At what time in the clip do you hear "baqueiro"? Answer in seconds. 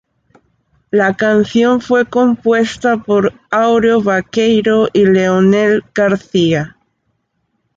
4.01-4.87